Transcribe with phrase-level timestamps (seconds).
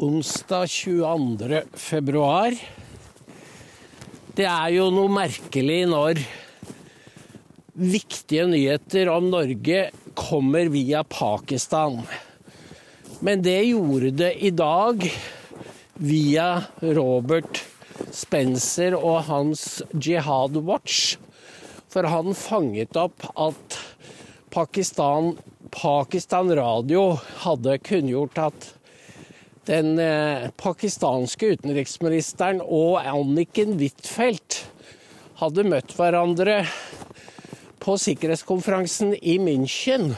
[0.00, 1.62] onsdag 22.
[1.76, 2.54] februar.
[4.32, 6.22] Det er jo noe merkelig når
[7.76, 9.82] viktige nyheter om Norge
[10.16, 12.00] kommer via Pakistan.
[13.20, 15.04] Men det gjorde det i dag
[16.00, 16.48] via
[16.80, 17.60] Robert
[18.08, 21.18] Spencer og hans Jihad Watch.
[21.92, 23.80] For han fanget opp at
[24.48, 25.34] Pakistan,
[25.76, 27.10] Pakistan Radio
[27.44, 28.74] hadde kunngjort at
[29.68, 34.62] den eh, pakistanske utenriksministeren og Anniken Huitfeldt
[35.40, 36.62] hadde møtt hverandre
[37.80, 40.14] på sikkerhetskonferansen i München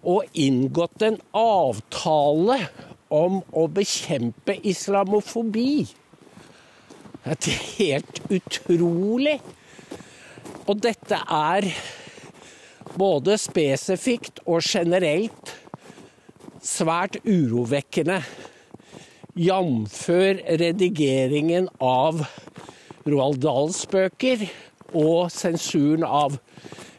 [0.00, 2.58] og inngått en avtale
[3.12, 5.88] om å bekjempe islamofobi.
[7.24, 9.36] Det er helt utrolig.
[10.70, 11.66] Og dette er
[12.96, 15.52] både spesifikt og generelt
[16.64, 18.20] svært urovekkende
[19.40, 20.08] jf.
[20.60, 22.26] redigeringen av
[23.08, 24.42] Roald Dahls bøker
[24.92, 26.36] og sensuren av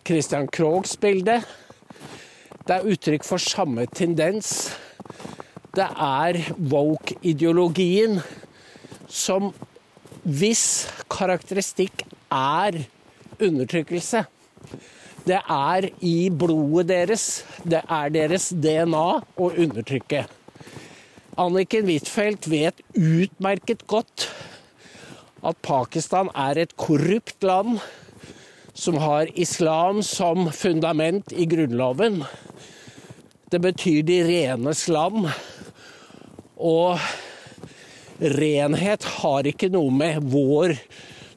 [0.08, 1.38] Christian Krogs bilde.
[2.66, 4.72] Det er uttrykk for samme tendens.
[5.78, 8.18] Det er woke-ideologien
[9.06, 9.54] som
[10.26, 10.66] hvis
[11.14, 12.82] karakteristikk er
[13.38, 14.26] undertrykkelse.
[15.30, 17.32] Det er i blodet deres.
[17.62, 20.26] Det er deres DNA å undertrykke.
[21.42, 24.28] Anniken Huitfeldt vet utmerket godt
[25.42, 27.80] at Pakistan er et korrupt land
[28.78, 32.20] som har islam som fundament i grunnloven.
[33.50, 35.32] Det betyr de renes land.
[36.62, 37.02] Og
[38.22, 40.76] renhet har ikke noe med vår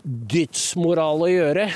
[0.05, 1.71] dydsmoral å gjøre.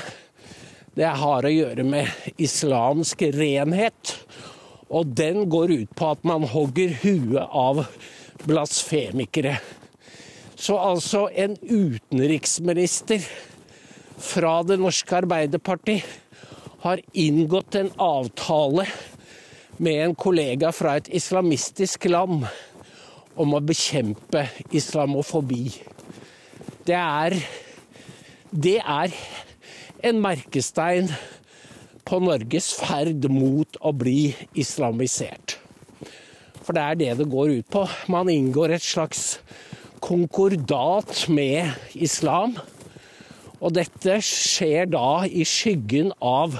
[0.93, 4.13] Det har å gjøre med islamsk renhet.
[4.93, 7.87] Og den går ut på at man hogger huet av
[8.47, 9.57] blasfemikere.
[10.59, 13.23] Så altså en utenriksminister
[14.19, 16.01] fra Det norske Arbeiderparti
[16.83, 18.85] har inngått en avtale
[19.79, 22.43] med en kollega fra et islamistisk land
[23.39, 24.43] om å bekjempe
[24.75, 25.69] islamofobi.
[26.83, 27.37] Det er,
[28.51, 29.15] det er
[30.03, 31.07] en merkestein
[32.07, 35.59] på Norges ferd mot å bli islamisert.
[36.69, 37.81] For det er det det går ut på.
[38.13, 39.39] Man inngår et slags
[40.05, 41.65] konkordat med
[41.97, 42.53] islam.
[43.57, 46.59] Og dette skjer da i skyggen av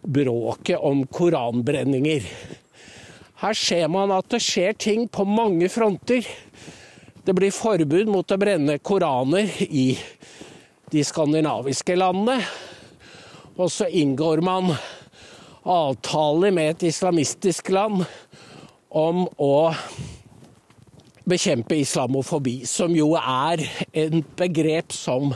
[0.00, 2.24] bråket om koranbrenninger.
[3.44, 6.24] Her ser man at det skjer ting på mange fronter.
[7.20, 9.90] Det blir forbud mot å brenne koraner i
[10.96, 12.40] de skandinaviske landene.
[13.60, 14.72] Og så inngår man
[15.60, 18.06] avtaler med et islamistisk land
[18.96, 19.56] om å
[21.26, 25.34] bekjempe islamofobi, som jo er en begrep som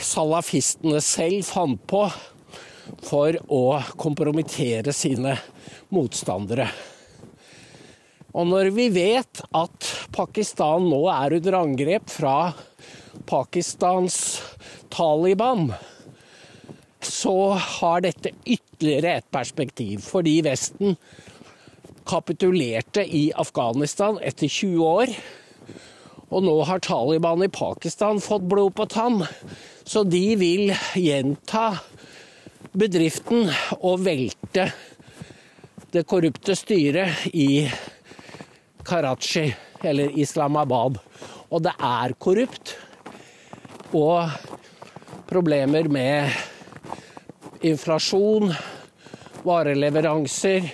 [0.00, 2.06] salafistene selv fant på
[3.04, 3.64] for å
[4.00, 5.36] kompromittere sine
[5.94, 6.66] motstandere.
[8.34, 12.38] Og når vi vet at Pakistan nå er under angrep fra
[13.30, 14.16] Pakistans
[14.90, 15.68] Taliban,
[17.04, 20.02] så har dette ytterligere et perspektiv.
[20.02, 20.96] Fordi Vesten
[22.06, 25.14] kapitulerte i Afghanistan etter 20 år.
[26.34, 29.22] Og nå har Taliban i Pakistan fått blod på tann,
[29.84, 31.76] så de vil gjenta
[32.74, 33.50] bedriften
[33.80, 34.70] og velte
[35.94, 37.68] det korrupte styret i
[38.84, 39.46] Karachi,
[39.84, 40.98] eller Islamabad.
[41.54, 42.74] Og det er korrupt.
[43.94, 44.26] Og
[45.30, 46.34] problemer med
[47.64, 48.50] inflasjon,
[49.44, 50.66] vareleveranser,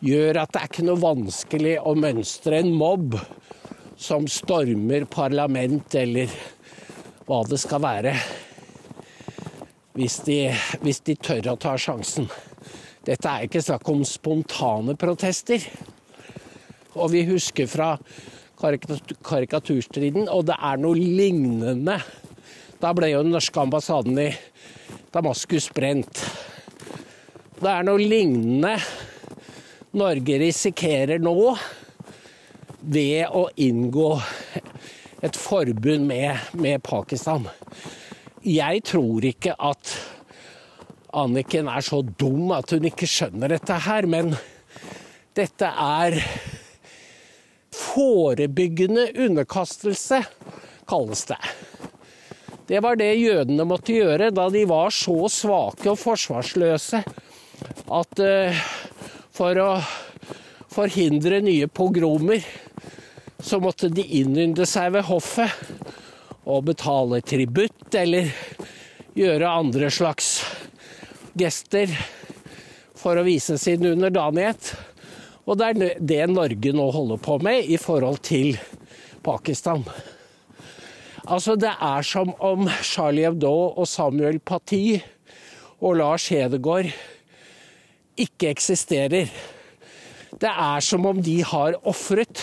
[0.00, 3.18] gjør at det er ikke noe vanskelig å mønstre en mobb
[4.00, 6.32] som stormer parlament eller
[7.28, 8.14] hva det skal være,
[9.94, 10.38] hvis de,
[10.80, 12.30] hvis de tør å ta sjansen.
[13.04, 15.62] Dette er ikke snakk om spontane protester.
[16.96, 17.92] Og vi husker fra
[18.60, 22.00] karikaturstriden, og det er noe lignende.
[22.80, 24.30] Da ble jo den norske ambassaden i
[25.12, 26.24] Damaskus brent.
[27.60, 28.78] Det er noe lignende
[29.90, 31.56] Norge risikerer nå
[32.80, 34.10] ved å inngå
[35.20, 37.48] et forbund med, med Pakistan.
[38.46, 39.96] Jeg tror ikke at
[41.10, 44.30] Anniken er så dum at hun ikke skjønner dette her, men
[45.34, 46.20] dette er
[47.74, 50.22] forebyggende underkastelse,
[50.86, 51.40] kalles det.
[52.70, 57.02] Det var det jødene måtte gjøre da de var så svake og forsvarsløse
[57.90, 58.62] at uh,
[59.40, 59.70] for å
[60.68, 62.44] forhindre nye pogromer,
[63.40, 65.54] så måtte de innynde seg ved hoffet
[66.44, 68.28] og betale tributt eller
[69.16, 70.42] gjøre andre slags
[71.40, 71.88] gester
[73.00, 74.74] for å vise sin underdanighet.
[75.48, 78.58] Og det er det Norge nå holder på med i forhold til
[79.24, 79.86] Pakistan.
[81.24, 84.98] Altså, det er som om Charlie Hebdo og Samuel Paty
[85.80, 86.92] og Lars Hedegaard
[88.18, 89.30] ikke eksisterer.
[90.40, 92.42] Det er som om de har ofret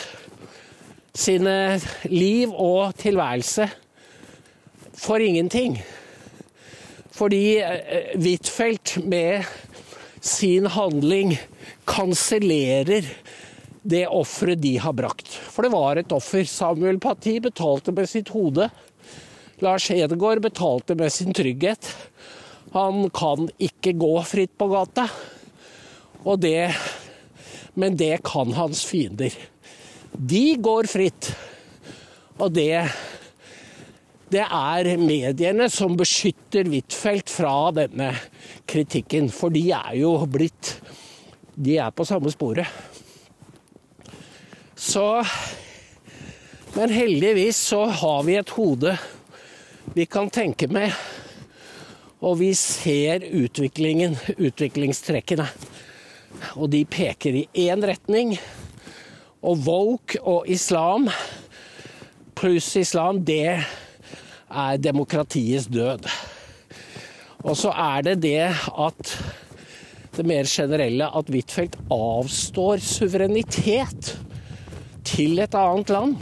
[1.18, 1.80] sine
[2.12, 3.68] liv og tilværelse
[4.98, 5.80] for ingenting.
[7.18, 9.48] Fordi eh, Huitfeldt med
[10.22, 11.38] sin handling
[11.88, 13.08] kansellerer
[13.88, 15.30] det offeret de har brakt.
[15.32, 16.44] For det var et offer.
[16.44, 18.68] Samuel Paty betalte med sitt hode.
[19.64, 21.88] Lars Hedegaard betalte med sin trygghet.
[22.76, 25.08] Han kan ikke gå fritt på gata.
[26.26, 26.74] Og det
[27.78, 29.34] Men det kan hans fiender.
[30.12, 31.30] De går fritt.
[32.40, 32.88] Og det
[34.28, 38.10] det er mediene som beskytter Huitfeldt fra denne
[38.68, 39.30] kritikken.
[39.32, 40.74] For de er jo blitt
[41.56, 42.68] De er på samme sporet.
[44.76, 45.24] Så
[46.76, 48.98] Men heldigvis så har vi et hode
[49.96, 50.92] vi kan tenke med.
[52.22, 55.48] Og vi ser utviklingen, utviklingstrekkene.
[56.56, 58.36] Og de peker i én retning.
[59.42, 61.10] Og woke og islam
[62.38, 63.58] pluss islam, det
[64.48, 66.06] er demokratiets død.
[67.46, 69.14] Og så er det det at
[70.18, 74.16] det mer generelle at Huitfeldt avstår suverenitet
[75.06, 76.16] til et annet land.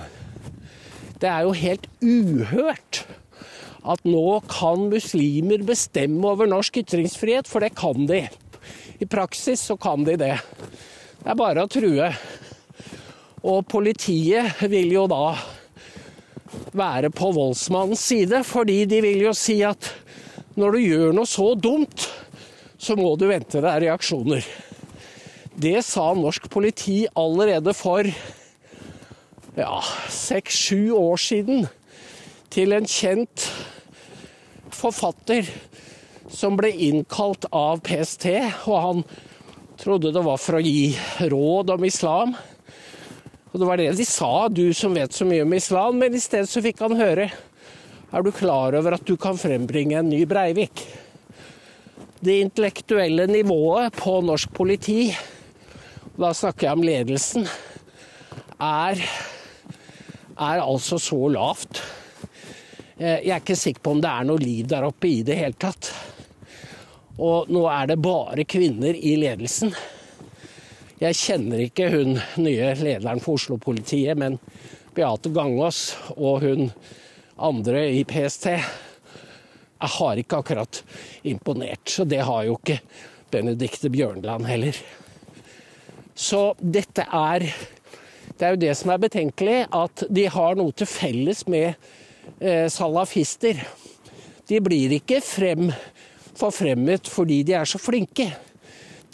[1.21, 3.05] Det er jo helt uhørt
[3.85, 8.25] at nå kan muslimer bestemme over norsk ytringsfrihet, for det kan de.
[9.09, 10.33] Praksis så kan de det.
[11.21, 12.09] Det er bare å true.
[13.45, 15.35] Og politiet vil jo da
[16.75, 19.91] være på voldsmannens side, fordi de vil jo si at
[20.55, 22.07] når du gjør noe så dumt,
[22.77, 24.45] så må du vente deg reaksjoner.
[25.55, 28.07] Det sa norsk politi allerede for
[29.55, 29.79] ja,
[30.11, 31.67] seks-sju år siden
[32.51, 33.47] til en kjent
[34.75, 35.47] forfatter
[36.31, 38.27] som ble innkalt av PST,
[38.65, 39.03] og han
[39.79, 40.95] trodde det var for å gi
[41.31, 42.35] råd om islam.
[43.51, 46.23] Og det var det de sa, du som vet så mye om islam, men i
[46.23, 47.29] stedet så fikk han høre
[48.11, 50.85] Er du klar over at du kan frembringe en ny Breivik?
[52.19, 55.09] Det intellektuelle nivået på norsk politi,
[56.15, 57.47] da snakker jeg om ledelsen,
[58.61, 59.01] er,
[60.39, 61.83] er altså så lavt.
[62.95, 65.35] Eh, jeg er ikke sikker på om det er noe liv der oppe i det
[65.41, 65.91] hele tatt.
[67.15, 69.71] Og nå er det bare kvinner i ledelsen.
[70.99, 74.39] Jeg kjenner ikke hun nye lederen for Oslo-politiet, men
[74.95, 76.69] Beate Gangås og hun
[77.35, 78.51] andre i PST
[79.85, 80.81] jeg har ikke akkurat
[81.27, 81.89] imponert.
[81.89, 82.79] Så det har jo ikke
[83.31, 84.77] Benedicte Bjørnland heller.
[86.15, 87.51] Så dette er
[88.35, 91.69] Det er jo det som er betenkelig, at de har noe til felles med
[92.41, 93.61] eh, salafister.
[94.49, 95.69] De blir ikke frem,
[96.39, 98.29] forfremmet fordi de er så flinke.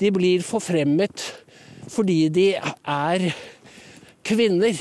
[0.01, 1.25] De blir forfremmet
[1.91, 3.27] fordi de er
[4.25, 4.77] kvinner.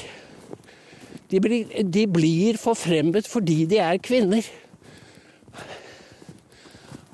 [1.30, 4.46] De blir, de blir forfremmet fordi de er kvinner.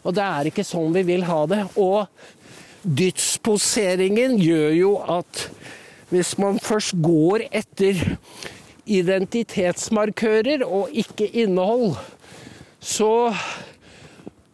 [0.07, 1.63] Og det er ikke sånn vi vil ha det.
[1.75, 2.07] Og
[2.87, 5.49] dydsposeringen gjør jo at
[6.13, 7.99] hvis man først går etter
[8.87, 11.97] identitetsmarkører og ikke innhold,
[12.79, 13.33] så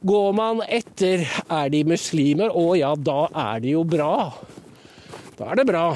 [0.03, 2.51] går man etter Er de muslimer?
[2.51, 4.33] Å ja, da er de jo bra.
[5.39, 5.87] Da er det bra.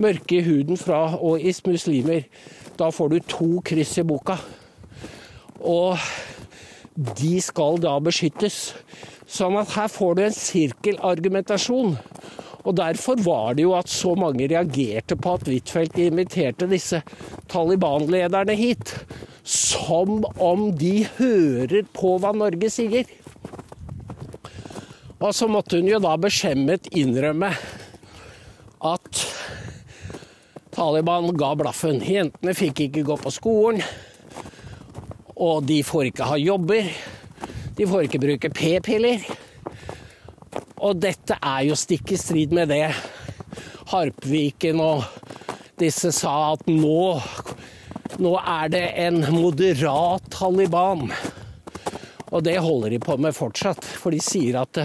[0.00, 2.24] Mørke i huden fra og is muslimer.
[2.80, 4.38] Da får du to kryss i boka.
[5.60, 5.98] Og
[7.20, 8.70] de skal da beskyttes.
[9.30, 11.98] Sånn at her får du en sirkelargumentasjon.
[12.60, 17.00] Og Derfor var det jo at så mange reagerte på at Huitfeldt inviterte disse
[17.52, 18.94] Taliban-lederne hit.
[19.50, 23.08] Som om de hører på hva Norge sier.
[25.20, 27.50] Og så måtte hun jo da beskjemmet innrømme
[28.80, 29.24] at
[30.72, 31.98] Taliban ga blaffen.
[32.00, 33.82] Jentene fikk ikke gå på skolen,
[35.36, 36.88] og de får ikke ha jobber.
[37.76, 39.26] De får ikke bruke p-piller.
[40.80, 42.86] Og dette er jo stikk i strid med det
[43.90, 45.04] Harpviken og
[45.80, 47.18] disse sa at nå,
[48.20, 51.08] nå er det en moderat Taliban.
[52.30, 54.84] Og det holder de på med fortsatt, for de sier at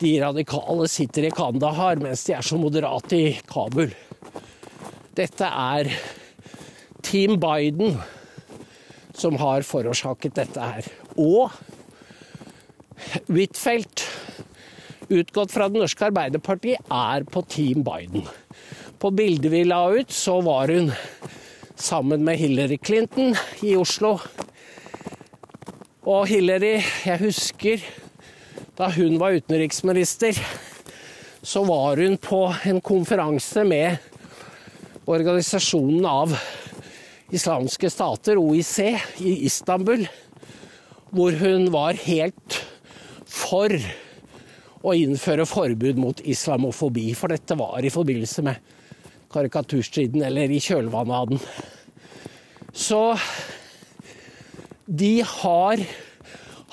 [0.00, 3.92] de radikale sitter i Kandahar, mens de er så moderate i Kabul.
[5.16, 5.92] Dette er
[7.06, 7.96] Team Biden
[9.16, 10.88] som har forårsaket dette her.
[11.16, 11.52] Og
[13.28, 14.02] Huitfeldt,
[15.12, 18.26] utgått fra Det norske Arbeiderpartiet, er på Team Biden.
[18.98, 20.90] På bildet vi la ut, så var hun
[21.76, 24.16] sammen med Hillary Clinton i Oslo.
[26.06, 27.84] Og Hillary, jeg husker
[28.76, 30.36] da hun var utenriksminister,
[31.42, 33.96] så var hun på en konferanse med
[35.06, 36.34] organisasjonen av
[37.32, 38.78] islamske stater, OIC,
[39.22, 40.06] i Istanbul,
[41.10, 42.60] hvor hun var helt
[43.26, 43.72] for
[44.86, 47.10] å innføre forbud mot islamofobi.
[47.18, 48.75] For dette var i forbindelse med
[49.36, 51.44] karikaturstriden, eller i kjølvannet av den.
[52.76, 53.02] Så
[54.86, 55.84] de har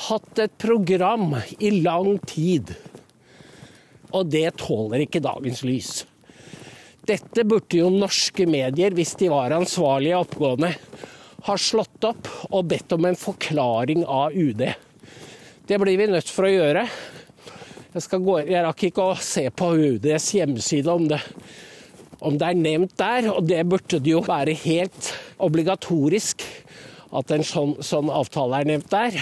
[0.07, 2.73] hatt et program i lang tid,
[4.13, 5.93] og det tåler ikke dagens lys.
[7.03, 10.71] Dette burde jo norske medier, hvis de var ansvarlige og oppgående,
[11.43, 14.63] ha slått opp og bedt om en forklaring av UD.
[15.67, 16.85] Det blir vi nødt for å gjøre.
[17.93, 21.19] Jeg, gå, jeg rakk ikke å se på UDs hjemmeside om det,
[22.23, 25.09] om det er nevnt der, og det burde det jo være helt
[25.43, 26.45] obligatorisk
[27.13, 29.19] at en sånn, sånn avtale er nevnt der.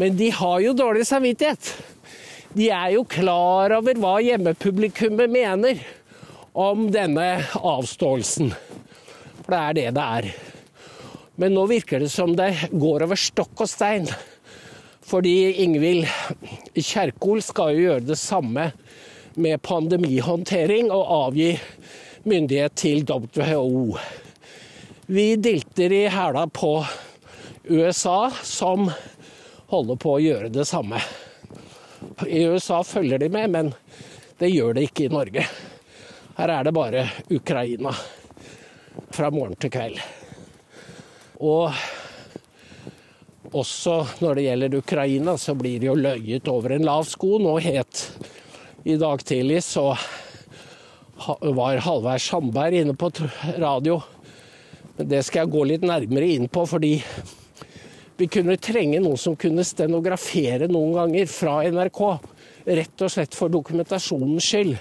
[0.00, 1.74] Men de har jo dårlig samvittighet.
[2.54, 5.82] De er jo klar over hva hjemmepublikummet mener
[6.54, 7.28] om denne
[7.58, 8.52] avståelsen.
[9.42, 10.30] For det er det det er.
[11.42, 14.06] Men nå virker det som det går over stokk og stein.
[15.04, 16.06] Fordi Ingvild
[16.78, 18.70] Kjerkol skal jo gjøre det samme
[19.34, 21.50] med pandemihåndtering og avgi
[22.24, 23.96] myndighet til WHO.
[25.06, 26.72] Vi dilter i hæla på
[27.68, 28.90] USA, som
[29.72, 31.00] holder på å gjøre det samme.
[32.26, 33.72] I USA følger de med, men
[34.38, 35.46] det gjør det ikke i Norge.
[36.36, 37.92] Her er det bare Ukraina
[39.14, 40.00] fra morgen til kveld.
[41.44, 41.70] Og
[43.54, 47.36] også når det gjelder Ukraina, så blir det jo løyet over en lav sko.
[47.42, 48.06] Nå het
[48.84, 49.94] I dag tidlig så
[51.40, 53.08] var Halvard Sandberg inne på
[53.56, 54.02] radio.
[54.96, 56.98] Men det skal jeg gå litt nærmere inn på, fordi
[58.20, 62.02] vi kunne trenge noen som kunne stenografere noen ganger fra NRK.
[62.76, 64.76] Rett og slett for dokumentasjonens skyld.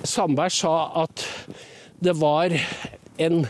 [0.00, 0.72] Sandberg sa
[1.04, 1.26] at
[2.00, 2.56] det var
[3.20, 3.44] en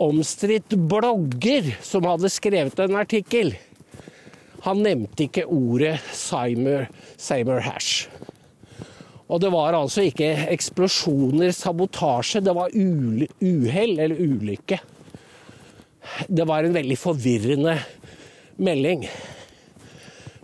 [0.00, 3.52] omstridt blogger som hadde skrevet en artikkel.
[4.64, 6.88] Han nevnte ikke ordet Simer,
[7.20, 8.08] Seymour Hash.
[9.28, 14.78] Og det var altså ikke eksplosjoner, sabotasje, det var uhell eller ulykke.
[16.28, 17.76] Det var en veldig forvirrende
[18.56, 19.04] melding.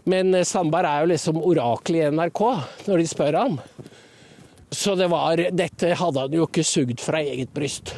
[0.05, 2.43] Men Sandberg er jo liksom oraklet i NRK
[2.85, 3.57] når de spør ham.
[4.75, 7.95] Så det var, dette hadde han jo ikke sugd fra eget bryst.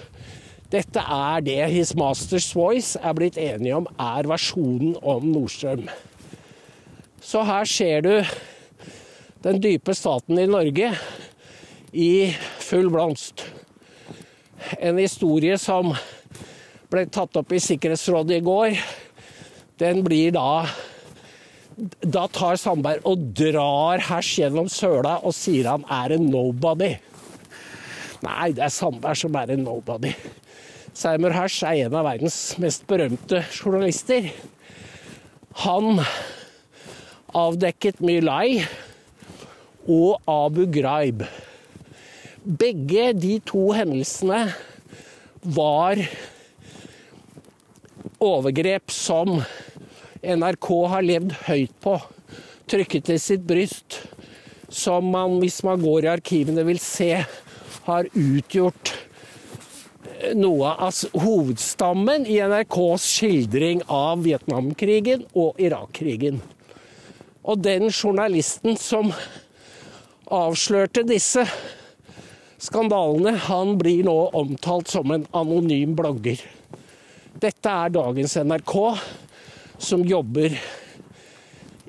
[0.70, 5.86] Dette er det His Masters Voice er blitt enige om er versjonen om Nordstrøm.
[7.22, 8.12] Så her ser du
[9.46, 10.90] den dype staten i Norge
[11.94, 13.44] i full blomst.
[14.82, 15.92] En historie som
[16.90, 18.74] ble tatt opp i Sikkerhetsrådet i går,
[19.78, 20.66] den blir da
[22.00, 26.94] da tar Sandberg og drar hers gjennom søla og sier han er en nobody.
[28.24, 30.14] Nei, det er Sandberg som er en nobody.
[30.96, 34.30] Seymour Hersh er en av verdens mest berømte journalister.
[35.66, 36.00] Han
[37.36, 38.64] avdekket Mylai
[39.86, 41.24] og Abu Ghraib.
[42.46, 44.44] Begge de to hendelsene
[45.56, 46.00] var
[48.22, 49.40] overgrep som
[50.26, 51.96] NRK har levd høyt på,
[52.70, 54.00] trykket til sitt bryst,
[54.68, 57.12] som man, hvis man går i arkivene, vil se
[57.86, 58.94] har utgjort
[60.34, 66.40] noe av hovedstammen i NRKs skildring av Vietnamkrigen og Irak-krigen.
[67.46, 69.12] Og den journalisten som
[70.32, 71.44] avslørte disse
[72.62, 76.40] skandalene, han blir nå omtalt som en anonym blogger.
[77.36, 78.74] Dette er dagens NRK
[79.78, 80.56] som jobber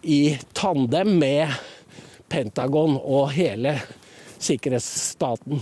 [0.04, 1.54] i tandem med
[2.28, 3.78] Pentagon og hele
[4.44, 5.62] sikkerhetsstaten.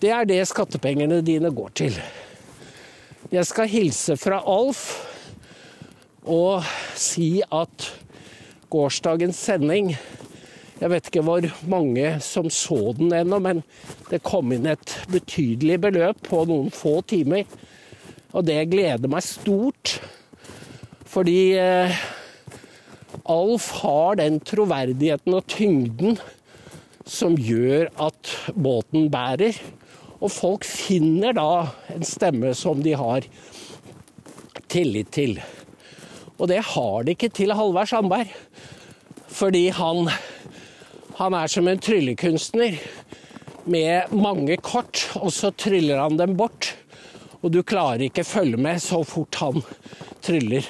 [0.00, 1.98] Det er det skattepengene dine går til.
[3.32, 4.86] Jeg skal hilse fra Alf
[6.24, 6.64] og
[6.96, 7.88] si at
[8.72, 9.94] gårsdagens sending
[10.80, 13.62] Jeg vet ikke hvor mange som så den ennå, men
[14.10, 17.46] det kom inn et betydelig beløp på noen få timer.
[18.34, 19.98] Og det gleder meg stort.
[21.06, 21.94] Fordi eh,
[23.30, 26.18] Alf har den troverdigheten og tyngden
[27.06, 29.54] som gjør at båten bærer.
[30.18, 33.26] Og folk finner da en stemme som de har
[34.72, 35.38] tillit til.
[36.40, 38.32] Og det har de ikke til Halvard Sandberg.
[39.34, 40.08] Fordi han,
[41.14, 42.78] han er som en tryllekunstner
[43.70, 46.72] med mange kort, og så tryller han dem bort.
[47.44, 49.62] Og du klarer ikke følge med så fort han
[50.24, 50.66] tryller.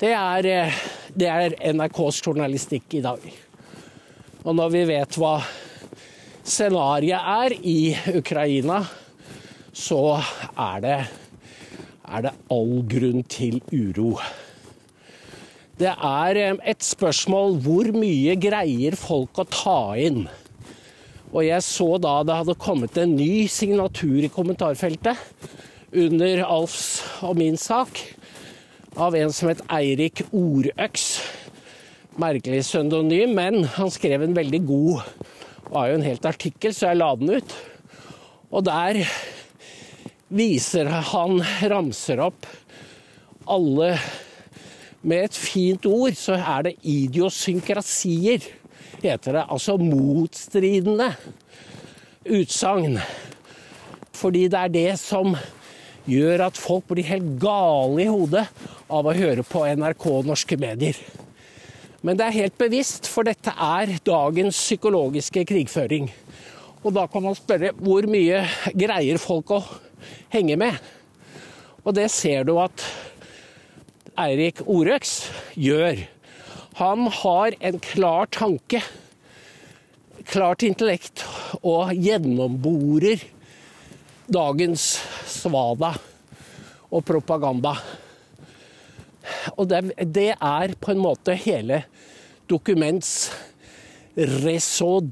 [0.00, 0.78] Det er, eh,
[1.14, 3.20] det er NRKs journalistikk i dag.
[4.44, 5.36] Og når vi vet hva
[6.44, 8.82] scenarioet er i Ukraina,
[9.72, 10.00] så
[10.56, 10.98] er det,
[12.04, 14.18] er det all grunn til uro.
[15.74, 20.24] Det er eh, et spørsmål hvor mye greier folk å ta inn?
[21.34, 25.18] Og jeg så da det hadde kommet en ny signatur i kommentarfeltet
[25.94, 27.98] under Alfs og min sak,
[28.94, 31.08] av en som het Eirik Orøks.
[32.22, 36.92] Merkelig pseudonym, men han skrev en veldig god Det var jo en helt artikkel, så
[36.92, 37.54] jeg la den ut.
[38.54, 39.00] Og der
[40.30, 42.46] viser han, ramser opp
[43.50, 43.96] alle
[45.04, 48.44] Med et fint ord så er det idiosynkrasier
[49.02, 49.44] heter det.
[49.52, 51.10] Altså motstridende
[52.24, 52.98] utsagn.
[54.14, 55.36] Fordi det er det som
[56.08, 58.46] gjør at folk blir helt gale i hodet
[58.92, 60.98] av å høre på NRK og norske medier.
[62.04, 66.10] Men det er helt bevisst, for dette er dagens psykologiske krigføring.
[66.84, 68.42] Og da kan man spørre hvor mye
[68.76, 69.62] greier folk å
[70.34, 70.76] henge med?
[71.84, 72.84] Og det ser du at
[74.14, 75.24] Eirik Orøks
[75.58, 76.04] gjør.
[76.78, 78.78] Han har en klar tanke,
[80.30, 81.24] klart intellekt,
[81.62, 83.24] og gjennomborer
[84.30, 84.84] dagens
[85.30, 85.92] svada
[86.94, 87.74] og propaganda.
[89.58, 89.82] Og det,
[90.14, 91.82] det, er på en måte hele
[92.50, 93.32] dokuments
[94.14, 95.10] raison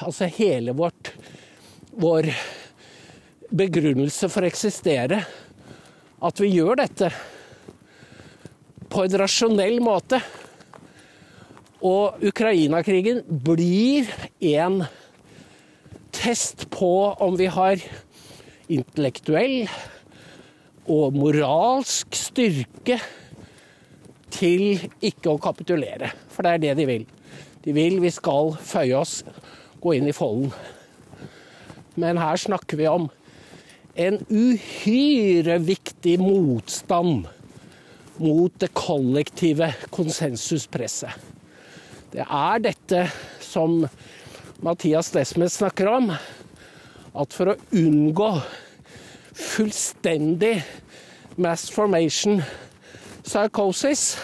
[0.00, 1.12] altså hele vårt
[2.00, 2.30] vår
[3.50, 5.20] begrunnelse for å eksistere,
[6.20, 7.10] at vi gjør dette
[8.90, 10.20] på en rasjonell måte.
[11.80, 14.10] Og Ukraina-krigen blir
[14.52, 14.82] en
[16.12, 17.80] test på om vi har
[18.70, 19.64] intellektuell
[20.90, 22.98] og moralsk styrke
[24.34, 26.12] til ikke å kapitulere.
[26.30, 27.06] For det er det de vil.
[27.64, 29.20] De vil vi skal føye oss,
[29.80, 30.52] gå inn i folden.
[32.00, 33.08] Men her snakker vi om
[34.00, 37.28] en uhyre viktig motstand
[38.20, 41.12] mot det kollektive konsensuspresset.
[42.10, 43.04] Det er dette
[43.40, 43.84] som
[44.60, 48.30] Mathias Nesmes snakker om, at for å unngå
[49.40, 50.58] fullstendig
[51.40, 52.42] mass formation
[53.24, 54.18] psychosis,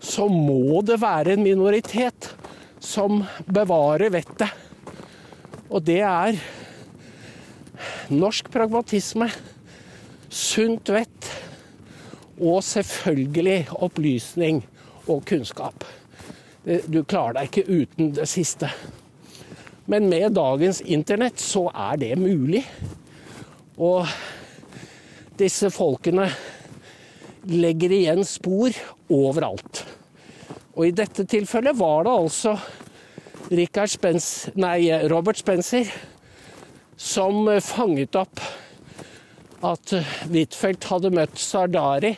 [0.00, 2.30] så må det være en minoritet
[2.84, 4.48] som bevarer vettet.
[5.68, 6.38] Og det er
[8.12, 9.28] norsk pragmatisme,
[10.28, 11.23] sunt vett
[12.40, 14.62] og selvfølgelig opplysning
[15.06, 15.84] og kunnskap.
[16.64, 18.70] Du klarer deg ikke uten det siste.
[19.86, 22.64] Men med dagens internett så er det mulig.
[23.76, 24.08] Og
[25.38, 26.30] disse folkene
[27.50, 28.72] legger igjen spor
[29.12, 29.84] overalt.
[30.74, 32.56] Og i dette tilfellet var det altså
[33.92, 35.90] Spence, nei, Robert Spencer
[36.96, 38.40] som fanget opp
[39.64, 39.94] at
[40.28, 42.12] Huitfeldt hadde møtt Sardari,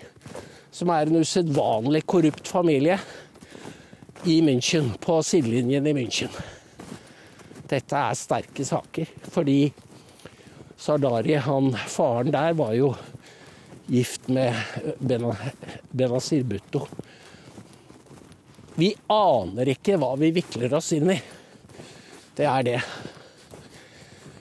[0.75, 2.99] som er en usedvanlig korrupt familie
[4.27, 6.33] i München, på sidelinjen i München.
[7.67, 9.61] Dette er sterke saker, fordi
[10.77, 12.93] Sardari, han faren der, var jo
[13.87, 14.55] gift med
[14.99, 16.83] Benazir Bhutto.
[18.77, 21.21] Vi aner ikke hva vi vikler oss inn i.
[22.37, 22.81] Det er det.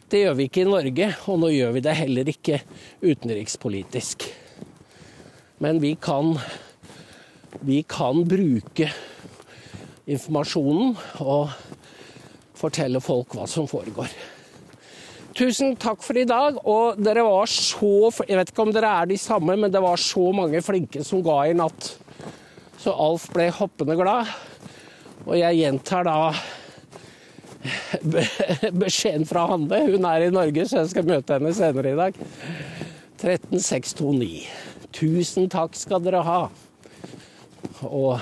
[0.05, 2.59] Det gjør vi ikke i Norge, og nå gjør vi det heller ikke
[3.01, 4.27] utenrikspolitisk.
[5.65, 6.35] Men vi kan,
[7.65, 8.91] vi kan bruke
[10.05, 10.93] informasjonen
[11.25, 11.55] og
[12.55, 14.13] fortelle folk hva som foregår.
[15.35, 16.61] Tusen takk for i dag.
[16.63, 19.97] Og dere var så Jeg vet ikke om dere er de samme, men det var
[19.99, 21.95] så mange flinke som ga i natt.
[22.77, 24.29] Så Alf ble hoppende glad.
[25.25, 26.19] Og jeg gjentar da
[28.83, 29.81] beskjeden fra Hanne.
[29.89, 32.23] Hun er i Norge, så jeg skal møte henne senere i dag.
[33.21, 34.45] 13629.
[34.95, 36.41] Tusen takk skal dere ha.
[37.85, 38.19] Og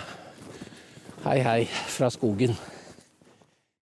[1.24, 2.52] Hei, hei fra skogen.